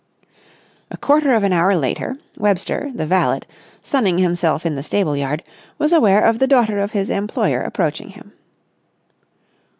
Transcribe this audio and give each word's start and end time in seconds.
A 0.89 0.97
quarter 0.97 1.31
of 1.35 1.43
an 1.43 1.53
hour 1.53 1.75
later, 1.75 2.17
Webster, 2.35 2.89
the 2.95 3.05
valet, 3.05 3.41
sunning 3.83 4.17
himself 4.17 4.65
in 4.65 4.73
the 4.73 4.81
stable 4.81 5.15
yard, 5.15 5.43
was 5.77 5.93
aware 5.93 6.23
of 6.25 6.39
the 6.39 6.47
daughter 6.47 6.79
of 6.79 6.93
his 6.93 7.11
employer 7.11 7.61
approaching 7.61 8.09
him. 8.09 8.33